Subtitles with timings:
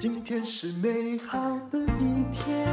[0.00, 1.38] 今天是美好
[1.70, 2.66] 的一天。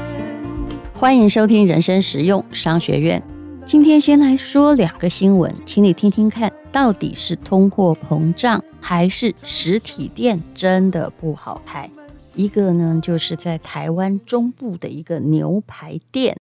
[0.94, 3.22] 欢迎收听人生实用商学院。
[3.68, 11.90] 今天先来说两个新闻，请你听听看，到底是通货膨胀还是实体店真的不好开？
[12.36, 16.36] 一个呢，就是在台湾中部的一个牛排店。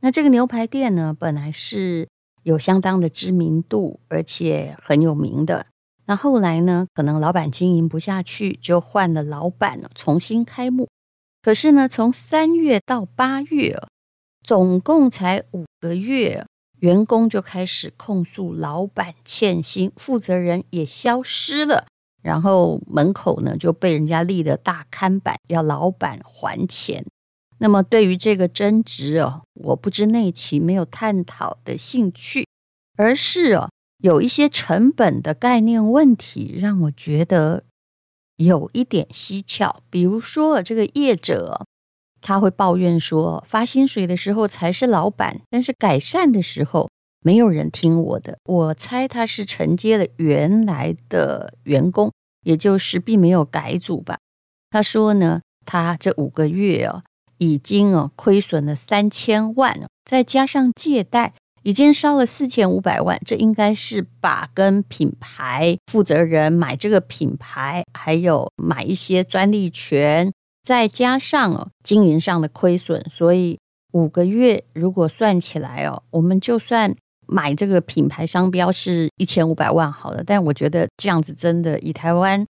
[0.00, 2.08] 那这个牛排店呢，本来是
[2.48, 5.66] 有相当的知名度，而且很有名的。
[6.06, 10.88] 那后来呢，可能老板经营不下去，就换了老板，重新开幕。
[11.42, 13.78] 可是呢，从三月到八月，
[14.42, 16.46] 总共才五个月，
[16.78, 21.84] 员工就开始控诉老板欠薪，负责人也消失了。
[22.22, 27.04] 然后门口呢就被人家立了大看板，要老板还钱。
[27.58, 32.46] 那么对于这个争执哦，我不知内情，没有探讨的兴趣，
[32.96, 37.64] 而是哦有一些成本的概念问题，让我觉得
[38.36, 39.82] 有一点蹊跷。
[39.90, 41.66] 比如说这个业者
[42.20, 46.88] 他会抱怨说，发薪水的时候才是老板，但是改善的时候
[47.22, 48.38] 没有人听我的。
[48.44, 52.12] 我猜他是承接了原来的员工。
[52.44, 54.16] 也就是并没有改组吧。
[54.70, 57.02] 他说呢，他这五个月哦，
[57.38, 63.20] 已经哦亏损了三千万，再加上借贷，已经烧了四千五百万。
[63.24, 73.58] 这应该是把跟品牌负责人买这个品牌，还有买一些专利权，再加上哦经营上的亏损，所以
[73.92, 76.94] 五个月如果算起来哦，我们就算。
[77.30, 82.42] 买这个品牌商标是一千五百万好了，但我觉得这样子真的以台湾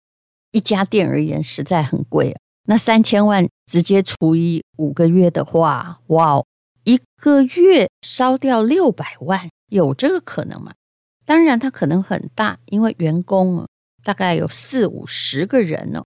[0.53, 2.33] 一家店而言实在很贵。
[2.69, 6.43] 那三千万直接除以五个月的话，哇，
[6.85, 10.75] 一个月烧掉六百万，有这个可能吗？
[11.25, 13.67] 当然，他可能很大，因为员工
[14.05, 16.05] 大概有四五十个人呢。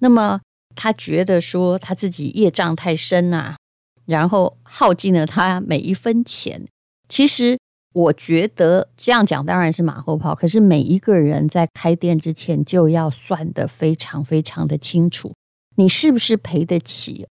[0.00, 0.40] 那么
[0.76, 3.56] 他觉得说他自己业障太深呐，
[4.06, 6.66] 然后耗尽了他每一分钱。
[7.08, 7.58] 其实。
[7.94, 15.32] 我觉得这样讲当然是马后炮，可是每一个人在开店之前就要算得非常非常的清楚，
[15.76, 17.26] 你是不是赔得起？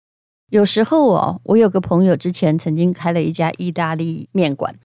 [0.50, 4.76] 有时候哦，我有个朋友之前曾经开了一家意大利面馆，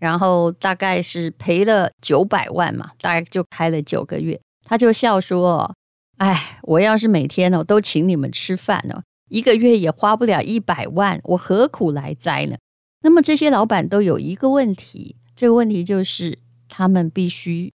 [0.00, 5.74] 然后大概是赔了九百万嘛，大概就开了九个月，他就笑说
[6.18, 12.56] ：“哎，我要是每天哦都请你们吃饭哦，一个月也花不了一百万，我何苦来哉呢？”
[13.04, 15.16] 那么这些老板都有一个问题。
[15.34, 17.72] 这个问题就是，他们必须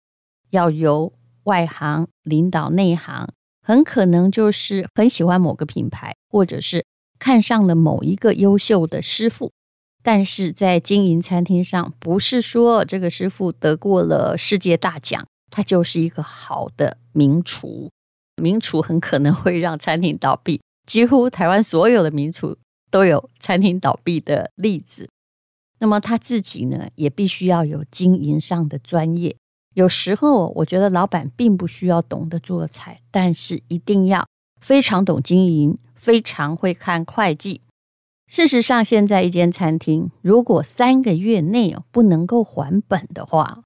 [0.51, 1.11] 要由
[1.45, 3.27] 外行领导内行，
[3.67, 6.85] 很可能就是很喜欢某个品牌，或者是
[7.17, 9.51] 看上了某一个优秀的师傅，
[10.03, 17.89] 但是在经营餐厅上，不是说这个师傅得过了世界大奖，他就是一个好的名厨。
[18.39, 22.55] 名厨很可能会让餐厅倒闭，几乎台湾所有的名厨
[22.91, 25.09] 都有餐厅倒闭的例子。
[25.79, 29.35] 那么他自己呢，也必须要有经营上的专业。
[29.75, 34.25] 有时候，我觉得老板并不需要懂得做菜，但是一定要
[34.59, 37.61] 非常懂经营，非常会看会计。
[38.27, 43.61] 事实上，现在一间餐厅如果三个月内不能够还本的话，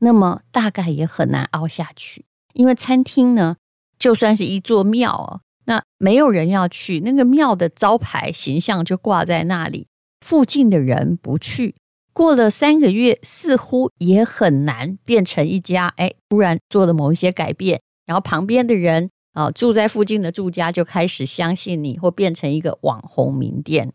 [0.00, 2.24] 那么大概也很难熬下去。
[2.54, 3.56] 因为餐厅呢，
[3.98, 9.86] 就算是一座庙哦，那没有人要去，那个庙的招牌形象就挂在那里。
[10.24, 11.76] 附近的人不去，
[12.12, 23.92] 过了三个月，似乎也很难变成一家哎，突然做了某一些改变，然后旁边的人啊，住在附近的住家就开始相信你，或变成一个网红名店。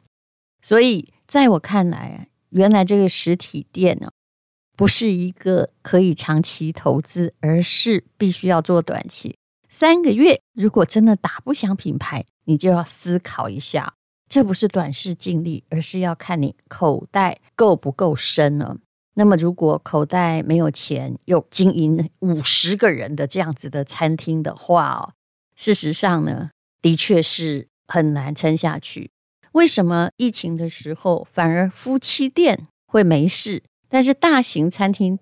[0.62, 4.10] 所以，在我看来，原来这个实体店呢，
[4.76, 9.38] 不是一个可以长期投资，而是必须要做短期。
[9.70, 13.96] 三个月，如果真的打不响品牌，你就要思考一下。
[14.36, 18.80] 这不是短视尽力，而是要看你口袋够不够深呢？
[19.14, 25.14] 那么，如果口袋没有钱，又经营五十个人的这样子的餐厅的话哦，
[25.56, 26.50] 事实上呢，
[26.82, 29.10] 的确是很难撑下去。
[29.54, 35.18] 为什么疫情的时候反而夫妻店会没事，但是大型餐厅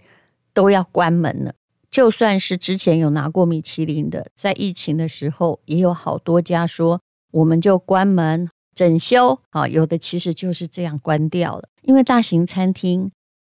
[0.56, 1.54] 都要关门了？
[1.92, 7.00] 就算是之前有拿过米其林的，在疫情的时候也有好多家说，
[7.30, 8.50] 我们就关门。
[8.84, 11.70] 整修啊，有的其实就是这样关掉了。
[11.84, 13.10] 因为大型餐厅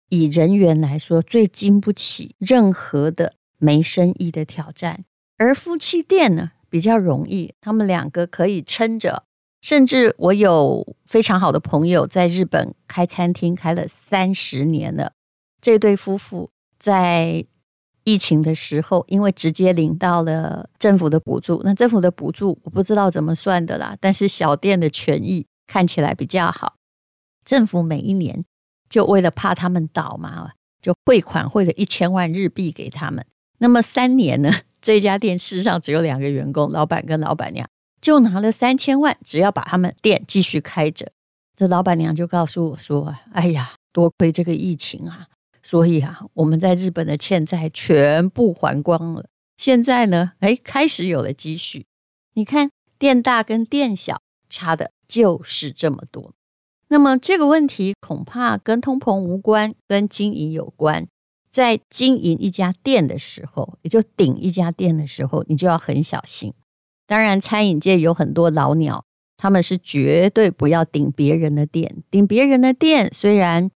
[0.10, 5.04] 以人员来说，最经不起任何的没生意的挑战，
[5.38, 9.24] 而夫妻店呢比较容易，他们两个可以撑着。
[9.60, 15.14] 甚至我有非常好的朋友在日本开餐厅，开了三十年了。
[15.60, 16.48] 这对夫妇
[16.78, 17.46] 在
[18.04, 26.76] 疫情的时候，因为直接领到了政府的补助，那政府的补助我不知道怎么算的啦，但是小店的权益看起来比较好。
[27.46, 28.44] 政府每一年
[28.90, 30.52] 就为了怕他们倒嘛，
[30.82, 33.26] 就汇款汇了一千万日币给他们。
[33.60, 34.52] 那么三年呢，
[34.82, 37.68] 这家店事实上只有两个员工，老板跟老板娘，
[38.02, 41.12] 就拿了三千万，只要把他们店继续开着。
[41.56, 45.28] 这老板娘就告诉我说：“哎呀，多亏这个疫情啊。”
[45.65, 49.25] 所以啊，我们在日本的欠债全部还光了。
[49.56, 51.86] 现在呢，哎，开始有了积蓄。
[52.33, 52.69] 你看，
[53.00, 56.33] 店大跟店小差的就是这么多。
[56.89, 61.07] 那么这个问题恐怕跟通膨无关，跟经营有关。
[61.50, 66.54] 在经营一家店的时候，也就顶一家店的时候，你就要很小心。
[67.07, 69.06] 当然，餐饮界有很多老鸟，
[69.38, 72.04] 他们是绝对不要顶别人的店。
[72.12, 73.71] 顶别人的店，虽然。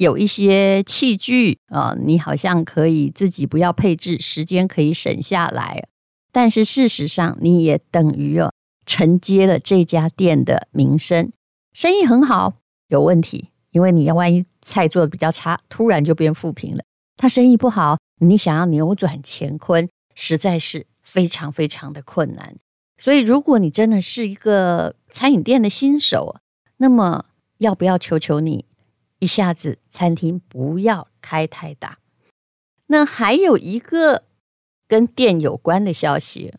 [0.00, 5.86] 有一些器具啊，你好像可以自己不要配置，时间可以省下来。
[6.32, 8.50] 但是事实上，你也等于哦
[8.86, 11.30] 承接了这家店的名声，
[11.74, 12.54] 生意很好，
[12.88, 16.82] 有问题，因为你要万一菜做的比较差，突然就变负评了。
[17.18, 22.56] 他生意不好，你想要扭转乾坤，实在是非常非常的困难。
[22.96, 26.36] 所以，如果你真的是一个餐饮店的新手，
[26.78, 27.26] 那么
[27.58, 28.64] 要不要求求你？
[29.20, 31.98] 一下子餐厅不要开太大。
[32.88, 34.24] 那还有一个
[34.88, 36.52] 跟店有关的消息，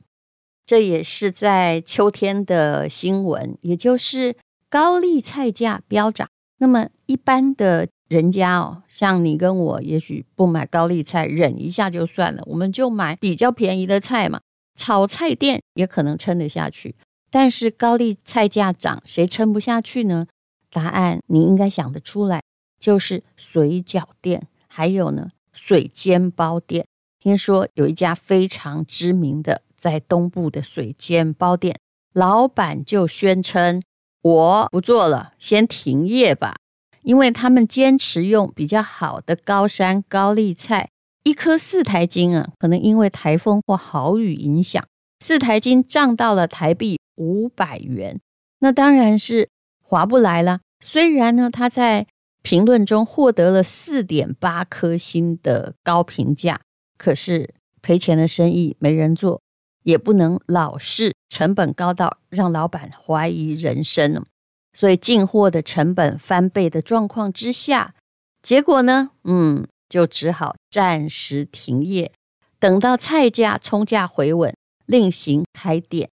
[0.65, 4.37] 这也是在秋天的新闻，也就是
[4.69, 6.29] 高丽菜价飙涨。
[6.59, 14.39] 那么一般的人家哦，像你跟我，也许不买高丽菜，忍一下就算了，我们就买比较便宜的菜嘛。
[14.75, 16.95] 炒菜店也可能撑得下去，
[17.29, 20.27] 但是高丽菜价涨，谁撑不下去呢？
[20.71, 22.41] 答案你应该想得出来。
[22.81, 26.85] 就是水饺店，还有呢水煎包店。
[27.19, 31.77] 听说有一家非常知名的在东部的水煎包店，
[32.13, 33.79] 老板就宣称
[34.23, 36.55] ：“我不做了，先停业吧。”
[37.03, 40.89] 因为他们坚持用比较好的高山高丽菜，
[41.23, 44.83] 一颗四台斤啊，可能因为台风或豪雨影响，
[45.19, 48.19] 四台斤涨到了台币五百元，
[48.59, 49.47] 那当然是
[49.83, 50.59] 划不来了。
[50.83, 52.07] 虽然呢，他在
[52.41, 56.59] 评论中获得了四点八颗星的高评价，
[56.97, 59.41] 可是赔钱的生意没人做，
[59.83, 64.25] 也不能老是成本高到让老板怀疑人生。
[64.73, 67.93] 所以进货的成本翻倍的状况之下，
[68.41, 72.11] 结果呢，嗯，就只好暂时停业，
[72.57, 74.55] 等到菜价、葱价回稳，
[74.85, 76.09] 另行开店。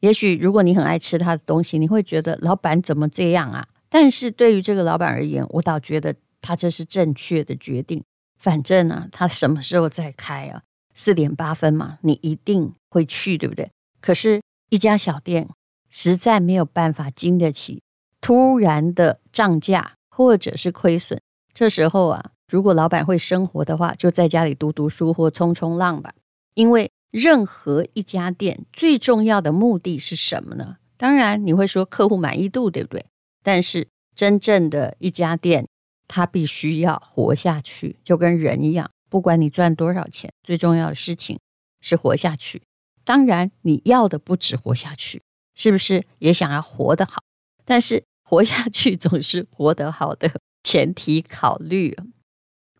[0.00, 3.66] 也许如果你很爱吃他的东西，你会觉得老板怎么这样啊？
[3.94, 8.02] 但是对于这个老板而言，我倒觉得他这是正确的决定。
[8.36, 10.62] 反正呢，他什么时候再开啊？
[10.94, 13.70] 四点八分嘛，你一定会去，对不对？
[14.00, 15.48] 可是，一家小店
[15.90, 17.82] 实在没有办法经得起
[18.20, 21.20] 突然的涨价或者是亏损。
[21.52, 26.12] 这时候啊，如果老板会生活的话，就在家里读读书或冲冲浪吧。
[26.54, 30.78] 因为任何一家店最重要的目的是什么呢？
[30.96, 33.06] 当然，你会说客户满意度，对不对？
[33.44, 33.86] 但是，
[34.16, 35.68] 真正的一家店，
[36.08, 38.90] 它必须要活下去，就跟人一样。
[39.10, 41.38] 不管你赚多少钱，最重要的事情
[41.80, 42.62] 是活下去。
[43.04, 45.22] 当然，你要的不止活下去，
[45.54, 47.22] 是不是也想要活得好？
[47.66, 51.94] 但是，活下去总是活得好的前提考虑。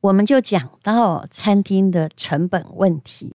[0.00, 3.35] 我们就讲到餐厅的成本问题。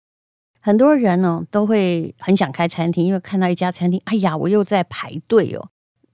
[0.60, 5.70] 很多人呢都会很想开餐厅，因为看到一家餐厅，哎呀，我又在排队哦。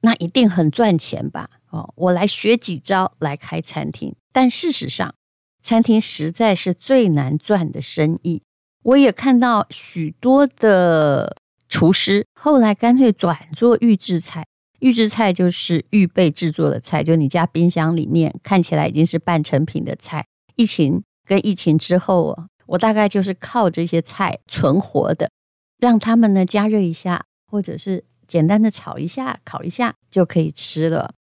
[0.05, 1.49] 那一定很赚钱吧？
[1.71, 4.15] 哦，我来学几招来开餐厅。
[4.31, 5.15] 但事实上，
[5.63, 8.43] 餐厅实在是最难赚的生意。
[8.83, 11.35] 我也看到许多的
[11.67, 14.45] 厨师后来干脆转做预制菜。
[14.79, 20.27] 预制菜就是预备制作的菜，就你家冰箱里面看起来已经是半成品的菜。
[20.55, 25.31] 疫情跟疫情之后啊，我大概就是靠这些菜存活的，
[25.79, 28.03] 让他们呢加热一下，或者是。
[28.27, 31.13] 简单的炒一下、烤一下就可以吃了。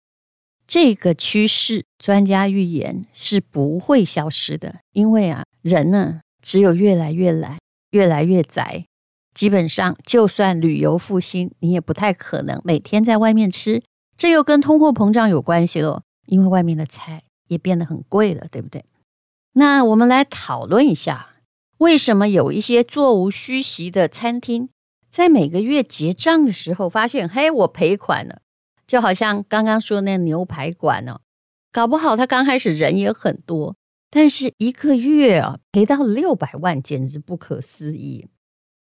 [0.65, 7.59] 这个趋势，专家预言是不会消失的，因为啊，人呢只有越来越懒、
[7.91, 8.85] 越来越宅。
[9.33, 13.81] 基本上，就算旅游复兴，你也不太可能每天在外面吃。
[14.15, 18.85] 这又跟通货膨胀有关系了，因为外面的菜也变得很贵了，对不对？
[19.53, 21.29] 那我们来讨论一下，
[21.79, 24.69] 为什么有一些座无虚席的餐厅，
[25.13, 28.41] 在每个月结账的时候，发现嘿，我赔款了，
[28.87, 31.21] 就好像刚刚说那牛排馆哦，
[31.71, 33.75] 搞不好他刚开始人也很多，
[34.09, 38.27] 但是一个月啊赔到六百万，简直不可思议。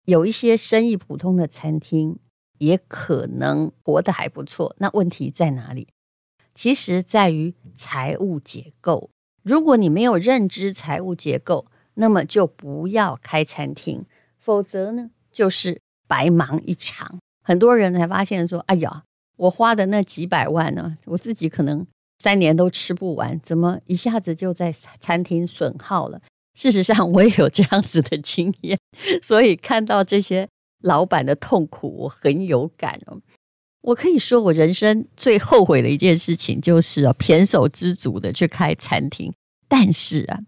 [0.05, 2.17] 有一些生意普通的餐厅
[2.59, 5.89] 也可能活得还不错，那问题在哪里？
[6.53, 9.09] 其实在于财务结构。
[9.43, 14.05] 如果你没有认知财务结构，那么就不要开餐厅，
[14.39, 17.19] 否则呢，就是白忙一场。
[17.43, 19.03] 很多人才发现说：“哎呀，
[19.37, 21.85] 我花的那几百万呢，我自己可能
[22.23, 26.21] 三年都吃不完，怎么一下子就在餐厅损耗了？”
[26.57, 28.79] 事实上，我也有这样子的经验，
[29.21, 30.47] 所以看到这些
[30.81, 33.19] 老板的痛苦，我很有感哦。
[33.81, 39.33] 我可以说，我人生最后悔的一件事情就是啊，胼手知足的去开餐厅。
[39.67, 40.39] 但是啊，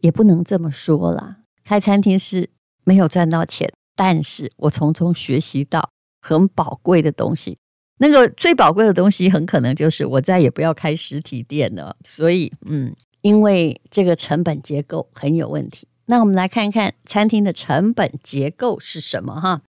[0.00, 1.38] 也不能这么说啦。
[1.64, 2.48] 开餐厅是
[2.84, 5.90] 没有赚到钱，但是我从中学习到
[6.22, 7.58] 很宝贵的东西。
[7.96, 11.96] 那个最宝贵的东西，很可能就是我再也不要开实体店了。
[12.04, 15.88] 所以，嗯，因为这个成本结构很有问题。
[16.06, 19.62] 那我们来看一看餐厅的成本结构是什么哈？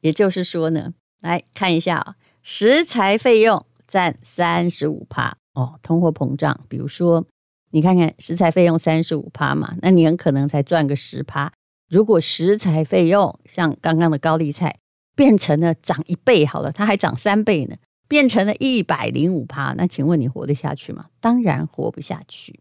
[0.00, 2.16] 也就是说呢，来看一下啊。
[2.42, 6.60] 食材费用占三十五趴哦，通货膨胀。
[6.68, 7.24] 比如说，
[7.70, 11.52] 你看看食材费用三十五趴嘛，那你很可能才赚个十趴。
[11.88, 14.78] 如果食材费用像刚刚的高丽菜
[15.14, 17.76] 变成了涨一倍好了，它还涨三倍呢，
[18.08, 21.06] 变成了一百零五趴，那请问你活得下去吗？
[21.20, 22.60] 当然活不下去。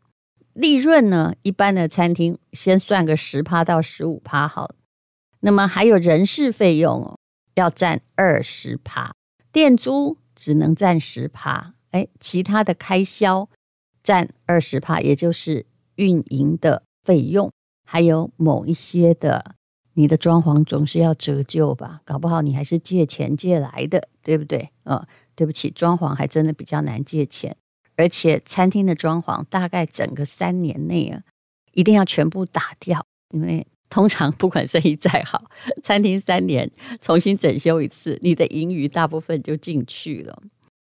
[0.53, 1.33] 利润呢？
[1.41, 4.75] 一般的餐厅先算个十趴到十五趴好了，
[5.41, 7.19] 那么还有人事费用哦，
[7.55, 9.11] 要占二十趴。
[9.51, 13.49] 店租只能占十趴，哎，其他的开销
[14.01, 15.65] 占二十趴，也就是
[15.95, 17.51] 运营的费用，
[17.85, 19.55] 还有某一些的，
[19.93, 22.01] 你的装潢总是要折旧吧？
[22.03, 24.71] 搞不好你还是借钱借来的，对不对？
[24.83, 27.55] 哦，对不起，装潢还真的比较难借钱，
[27.95, 31.21] 而且餐厅的装潢大概整个三年内啊，
[31.71, 33.65] 一定要全部打掉，因为。
[33.87, 35.43] 通常不管生意再好，
[35.81, 40.41] 餐厅三年重新整修一次，你的盈余大部分就进去了。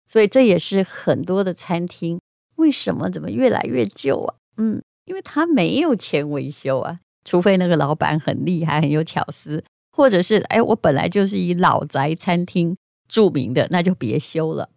[0.07, 2.18] 所以这也是很多的餐厅
[2.57, 4.35] 为什么怎么越来越旧啊？
[4.57, 12.77] 嗯，因为他没有钱维修啊，除非那个老板很厉害、很有巧思，或者是哎，我本来就是以老宅餐厅
[13.09, 14.71] 著名的，那就别修了。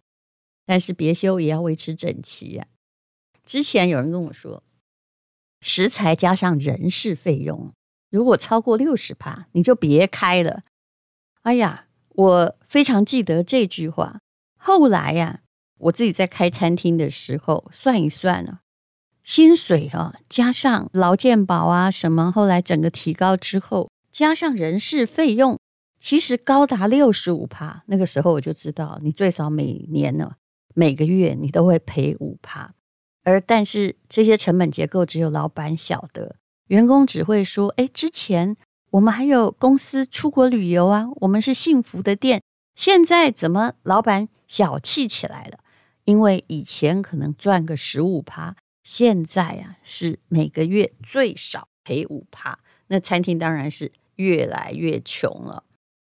[0.64, 2.66] 但是别修也要维持整齐啊。
[3.44, 4.62] 之前有人跟我说，
[5.60, 7.72] 食材加上人事费用。
[8.10, 10.62] 如果超过六十趴，你就别开了。
[11.42, 14.20] 哎呀，我非常记得这句话。
[14.56, 15.40] 后来呀、啊，
[15.78, 18.60] 我自己在开餐厅的时候算一算啊，
[19.22, 25.58] 薪水啊加上劳健保啊什么，后来整个提高之后，加上人事费用，
[26.00, 27.84] 其实高达六十五趴。
[27.86, 30.32] 那个时候我就知道，你最少每年呢，
[30.74, 32.74] 每个月你都会赔五趴。
[33.24, 36.36] 而但是这些成本结构只有老板晓得。
[36.66, 38.56] 员工只会说：“哎，之前
[38.90, 42.42] 我们还有公司出国旅游啊，我们是幸福的店。
[42.74, 45.58] 现在怎么老板小气起来了？
[46.04, 52.58] 因为以前可能赚个十五趴，现在啊是每个月最少赔五趴。
[52.88, 55.64] 那餐厅当然是越来越穷了。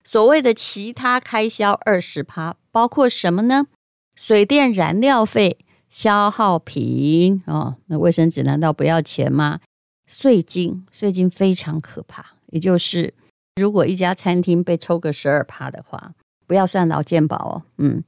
[0.05, 3.67] 所谓的其他开销二十趴，包括什么呢？
[4.15, 9.61] 水电燃料费、消耗品哦，那卫生纸难道不要钱吗？”
[10.07, 12.35] 税金，税金非常可怕。
[12.49, 13.15] 也就是，
[13.57, 16.13] 如果一家餐厅被抽个十二趴的话，
[16.47, 18.05] 不要算劳健保哦，嗯，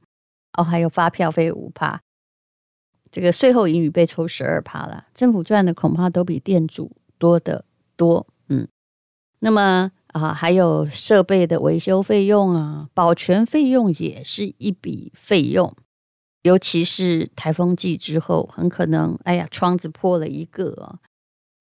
[0.57, 1.99] 哦，还有发票费五趴，
[3.15, 7.63] 这个税后盈余被抽十二趴了，政府赚的恐怕都比店主多得
[7.95, 8.67] 多，嗯。
[9.39, 15.73] 那么啊，还有设备的维修费用啊，保全费用也是一笔费用，
[16.41, 20.99] 尤其是台风季之后，很可能，哎呀，窗子破了一个啊。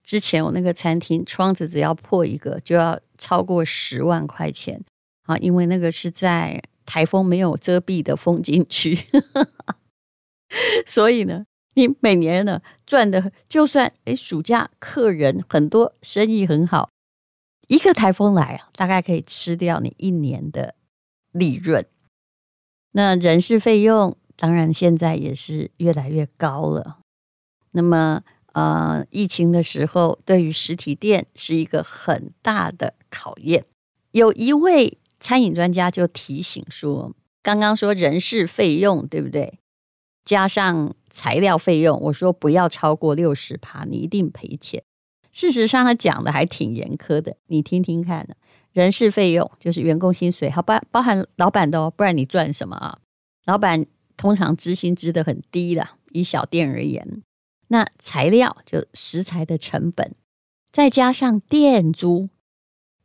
[0.03, 4.83] 之前我那个餐厅窗子只要破一个就要超过十万块钱
[5.27, 8.99] 啊，因为那个是在台风没有遮蔽的风景区，
[10.87, 11.45] 所以呢，
[11.75, 16.89] 你每年呢赚的就算诶暑假客人很多，生意很好，
[17.69, 20.75] 一个台风来啊，大概可以吃掉你一年的
[21.33, 21.85] 利润。
[22.93, 26.99] 那人事费用当然现在也是越来越高了，
[27.73, 28.23] 那么。
[28.55, 33.65] 呃，疫情的时候，对于实体店是一个很大的考验。
[34.13, 39.59] 有一位餐饮专家就提醒说，刚刚说人事费用对不对？
[40.25, 44.83] 加上材料费用，我说不要超过六十趴，你一定赔钱。
[45.31, 48.35] 事实上，他讲的还挺严苛的，你听听看呢。
[48.73, 52.99] 人事费用就是员工薪水，好包包含老板的哦，不然你赚什么啊？
[53.45, 57.23] 老板通常支薪支的很低的，以小店而言。
[57.69, 60.15] 那材料就食材的成本，
[60.73, 62.29] 再加上店租，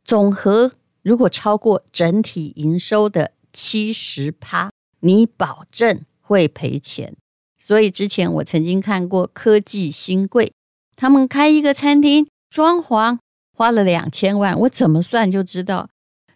[0.04, 0.72] 总和
[1.02, 7.16] 如果超过整体营收的七十趴，你保证会赔钱。
[7.58, 10.52] 所以之前我曾经看过科技新贵，
[10.94, 13.18] 他们开一个餐厅，装潢
[13.52, 15.90] 花了两千万，我怎么算就知道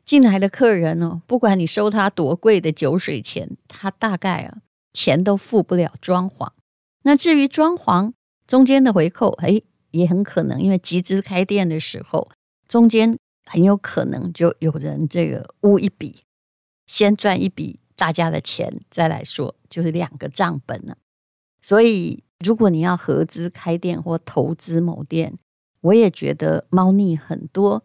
[0.05, 4.59] 进来的客人哦，不管你收他多贵的酒水钱，他大概啊
[4.93, 6.51] 钱都付不了装潢。
[7.05, 8.13] 那至于装潢
[8.47, 12.29] 中间的回扣，哎，也很可能，因为集资开店的时候，
[12.69, 16.25] 中间很有可能就有人这个污一笔，
[16.87, 20.99] 先赚一笔大家的钱，再来说就是两个账本了。
[21.61, 25.39] 所以，如果你要合资开店或投资某店，
[25.81, 27.85] 我也觉得猫腻很多，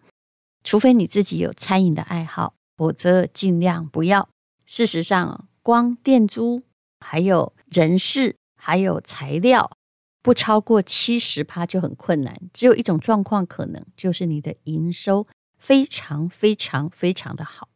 [0.64, 4.30] 除非你自己有餐饮的爱好，否则尽量不要。
[4.66, 6.64] 事实上，光店租
[7.00, 8.36] 还有人事。
[8.62, 9.72] 还有材料
[10.22, 15.26] 不超过七十趴就很困难，只有一种状况可能，就是你的营收
[15.58, 17.70] 非常非常非常的好。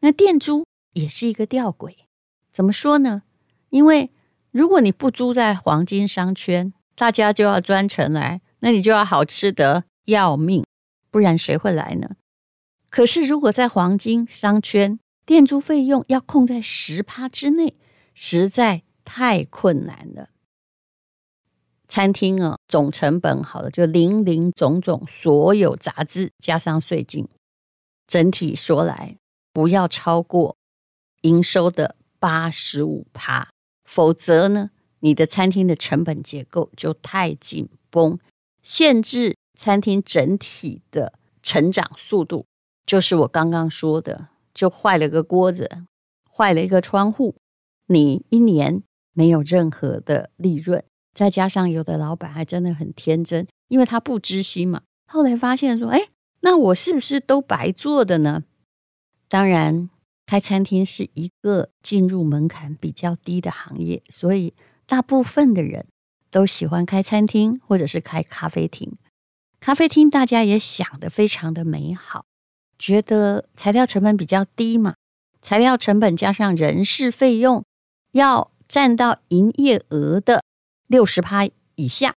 [0.00, 0.64] 那店租
[0.94, 1.94] 也是一个吊诡，
[2.50, 3.22] 怎么说呢？
[3.68, 4.10] 因为
[4.50, 10.64] 如果你不租在黄金商圈，大家就要专程来，那你就要好吃得要命，
[11.10, 12.16] 不然谁会来呢？
[12.90, 17.76] 可是如果在黄金商圈，店租费用要控在十趴之内，
[18.14, 18.82] 实在。
[19.06, 20.30] 太困难了。
[21.86, 27.28] 餐厅啊，总成本好了，就零零总总所有杂支加上税金，
[28.06, 29.18] 整体说来
[29.52, 30.56] 不要超过
[31.24, 33.50] 营收的八十五趴，
[33.84, 38.18] 否则呢，你的餐厅的成本结构就太紧绷，
[38.62, 41.12] 限制餐厅整体的
[41.42, 42.46] 成长速度。
[42.86, 45.68] 就是我刚刚说的，就坏了个锅子，
[46.30, 47.34] 坏了一个窗户，
[47.88, 48.82] 你一年。
[49.16, 50.82] 没有任何的利润，
[51.14, 54.82] 再加上有的老板还真的很天真，因为他不知心嘛。
[55.06, 56.08] 后来发现说，哎，
[56.40, 58.42] 那我是不是都白做的呢？
[59.28, 59.88] 当然，
[60.26, 64.52] 开餐厅是一个进入门槛比较低的行业，所以
[64.86, 65.86] 大部分的人
[66.30, 68.96] 都喜欢开餐厅或者是开咖啡厅。
[69.60, 72.24] 咖啡厅大家也想得非常的美好，
[72.78, 74.94] 觉得材料成本比较低嘛，
[75.40, 77.64] 材料成本加上人事费用
[78.12, 78.50] 要。
[78.66, 80.42] 占到营业额的
[80.86, 82.14] 六十趴以下，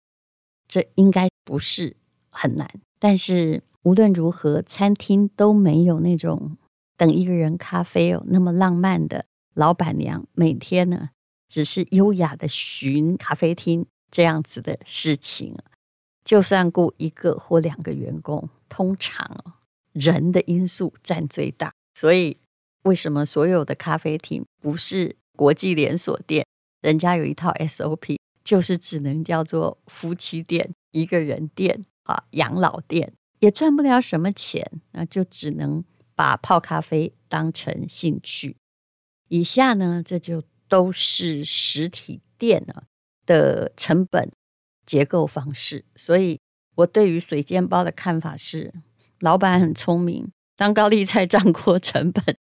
[0.68, 1.96] 这应该不是
[2.30, 2.70] 很难。
[3.00, 6.56] 但是无论如何，餐厅都没有那种
[6.96, 11.10] 等一个人咖啡哦那么浪漫的老板娘每天呢
[11.48, 15.56] 只是优雅的巡咖啡厅这样子的事情。
[16.24, 19.30] 就算雇一个或两个员工，通常
[19.92, 21.72] 人的因素占最大。
[21.94, 22.36] 所以
[22.82, 25.16] 为什么所有的咖啡厅不是？
[25.36, 26.46] 国际连锁店，
[26.80, 35.84] 人家有一套 SOP，就是只能叫做夫妻店、一个人店啊，养老店也赚不了什么钱，那就只能
[36.16, 38.56] 把泡咖啡当成兴趣。
[39.28, 42.82] 以下呢，这就都是实体店呢
[43.24, 44.32] 的成本
[44.84, 45.84] 结构方式。
[45.94, 46.40] 所以
[46.76, 48.72] 我对于水煎包的看法是，
[49.20, 52.36] 老板很聪明，当高利菜涨过成本。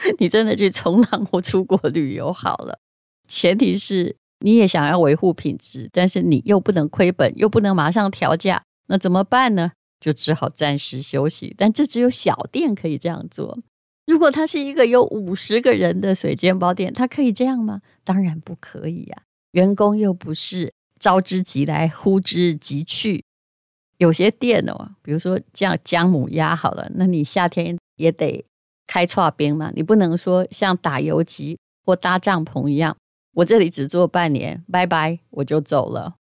[0.20, 2.78] 你真的去冲浪或出国旅游好了，
[3.26, 9.72] 前提是你也想要维护品质，但是你又不能亏本，又不能马上调价，那怎么办呢？
[10.00, 11.54] 就只好暂时休息。
[11.56, 13.58] 但这只有小店可以这样做。
[14.06, 17.80] 如果它是一个有五十个人的水煎包店，它可以这样吗？
[18.04, 23.24] 当然不可以呀，员工又不是招之即来，呼之即去。
[23.98, 28.44] 有些店哦，比如说叫姜母鸭好了，那你夏天也得。
[28.90, 32.96] 开剉冰嘛，你不能说像打游击或搭帐篷一样，
[33.34, 36.14] 我这里只做半年，拜拜，我就走了。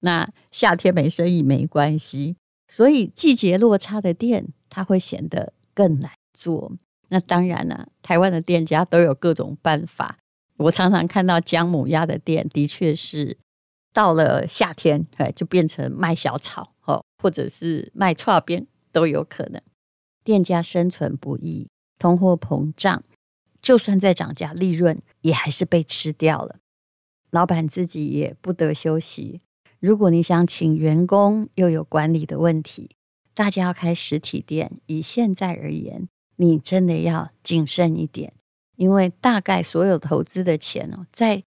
[0.00, 2.36] 那夏天没生意没关系，
[2.76, 6.72] 所以季节落差的店，它会显得更难做。
[7.08, 10.18] 那当然了，台湾的店家都有各种办法。
[10.56, 13.38] 我常常看到姜母鸭的店，的确是
[13.92, 19.62] 到了夏天，哎，就变成卖小炒，哦，或者是卖剉冰都有可能。
[20.24, 21.68] 店家生存不易。
[22.00, 23.04] 通货膨胀，
[23.62, 26.56] 就算再涨价，利润也还是被吃掉了。
[27.30, 29.40] 老板自己也不得休息。
[29.84, 32.96] 如果你想请员工，又有管理的问题，
[33.34, 38.32] 大家要开实体店，以现在而言，你真的要谨慎一点，
[38.76, 41.42] 因为大概所有投资的钱哦，在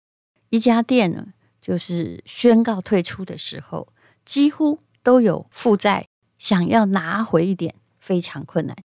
[0.50, 1.28] 一家店呢，
[1.62, 3.88] 就是宣告退出的时候，
[4.26, 6.06] 几乎都有负债，
[6.38, 8.76] 想要拿回一点，非常困难。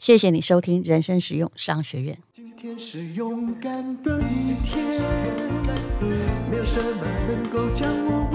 [0.00, 2.18] 谢谢你收听人生实用商学院。
[2.32, 4.84] 今天是勇敢的一天，
[6.50, 8.27] 没有什么能够将我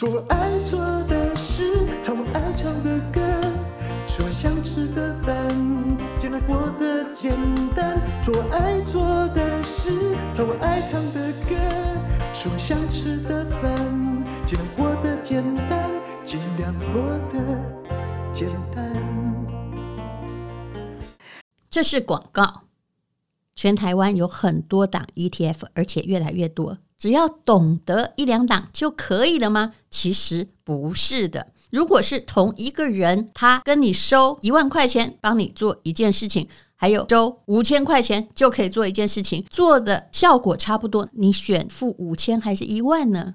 [0.00, 3.20] 做我爱做的事，唱我爱唱的歌，
[4.06, 5.46] 吃我想吃的饭，
[6.18, 7.36] 尽量过得简
[7.76, 8.00] 单。
[8.24, 11.54] 做我爱做的事，唱我爱唱的歌，
[12.32, 13.76] 吃我想吃的饭，
[14.46, 15.90] 尽量过得简单，
[16.24, 17.60] 尽量过得
[18.32, 18.90] 简单。
[21.68, 22.62] 这是广告。
[23.54, 26.78] 全台湾有很多档 ETF，而且越来越多。
[27.00, 29.72] 只要懂得一两档就可以了吗？
[29.90, 31.48] 其实不是的。
[31.70, 36.46] 如果是同一个人，他跟你收一万块钱，帮你做一件事情。
[36.76, 43.34] 还有收五千块钱就可以做一件事情，做的效果差不多，你选付五千还是一万呢？